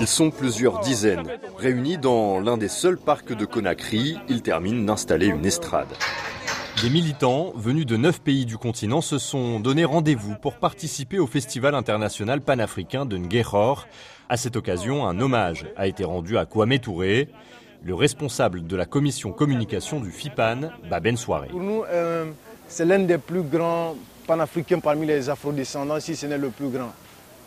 [0.00, 1.26] Ils sont plusieurs dizaines.
[1.56, 5.88] Réunis dans l'un des seuls parcs de Conakry, ils terminent d'installer une estrade.
[6.82, 11.26] Des militants venus de neuf pays du continent se sont donné rendez-vous pour participer au
[11.26, 13.86] Festival international panafricain de Nguéhor.
[14.28, 17.28] À cette occasion, un hommage a été rendu à Kwame Touré,
[17.82, 21.48] le responsable de la commission communication du FIPAN, Baben Soiré.
[21.48, 22.26] Pour nous, euh,
[22.68, 26.92] c'est l'un des plus grands panafricains parmi les afrodescendants, si ce n'est le plus grand.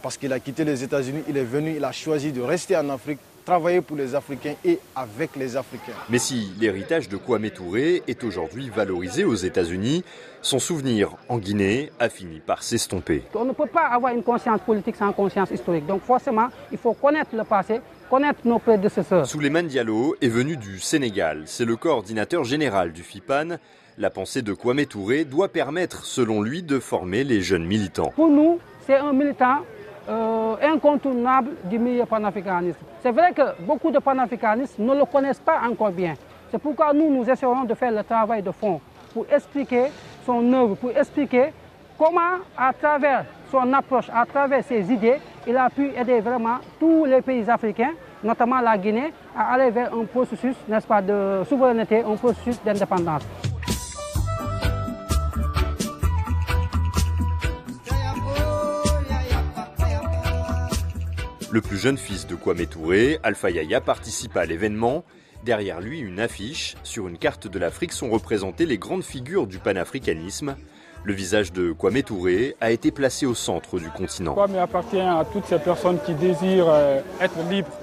[0.01, 2.89] Parce qu'il a quitté les États-Unis, il est venu, il a choisi de rester en
[2.89, 5.93] Afrique travailler pour les Africains et avec les Africains.
[6.09, 10.03] Mais si l'héritage de Kwame Touré est aujourd'hui valorisé aux États-Unis,
[10.41, 13.23] son souvenir en Guinée a fini par s'estomper.
[13.35, 15.85] On ne peut pas avoir une conscience politique sans conscience historique.
[15.85, 19.27] Donc forcément, il faut connaître le passé, connaître nos prédécesseurs.
[19.27, 21.43] Souleymane Diallo est venu du Sénégal.
[21.45, 23.57] C'est le coordinateur général du FIPAN.
[23.97, 28.13] La pensée de Kwame Touré doit permettre, selon lui, de former les jeunes militants.
[28.15, 29.57] Pour nous, c'est un militant
[30.11, 32.79] euh, incontournable du milieu panafricaniste.
[33.01, 36.15] C'est vrai que beaucoup de panafricanistes ne le connaissent pas encore bien.
[36.51, 38.81] C'est pourquoi nous, nous essayons de faire le travail de fond
[39.13, 39.85] pour expliquer
[40.25, 41.53] son œuvre, pour expliquer
[41.97, 47.05] comment, à travers son approche, à travers ses idées, il a pu aider vraiment tous
[47.05, 47.91] les pays africains,
[48.23, 53.23] notamment la Guinée, à aller vers un processus, n'est-ce pas, de souveraineté, un processus d'indépendance.
[61.53, 65.03] Le plus jeune fils de Kwame Touré, Alpha Yaya, participe à l'événement.
[65.43, 66.77] Derrière lui, une affiche.
[66.83, 70.55] Sur une carte de l'Afrique sont représentées les grandes figures du panafricanisme.
[71.03, 74.33] Le visage de Kwame Touré a été placé au centre du continent.
[74.33, 77.77] Kwame appartient à toutes ces personnes qui désirent euh, être libres.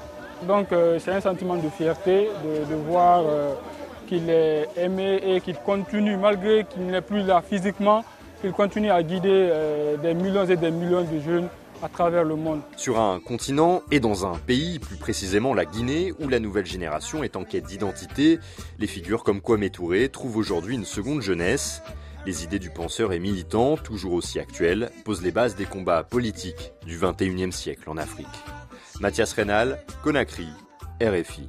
[0.47, 2.31] Donc euh, c'est un sentiment de fierté
[2.71, 3.53] de, voir euh,
[4.07, 8.03] qu'il est aimé et qu'il continue, malgré qu'il n'est plus là physiquement,
[8.41, 9.53] qu'il continue à guider
[10.01, 11.49] des millions et des millions de jeunes
[12.77, 17.23] Sur un continent et dans un pays, plus précisément la Guinée, où la nouvelle génération
[17.23, 18.39] est en quête d'identité,
[18.79, 21.83] les figures comme Kwame Touré trouvent aujourd'hui une seconde jeunesse.
[22.27, 26.73] Les idées du penseur et militant, toujours aussi actuelles, posent les bases des combats politiques
[26.85, 28.27] du XXIe siècle en Afrique.
[29.01, 30.49] Mathias Rénal, Conakry,
[31.01, 31.49] RFI.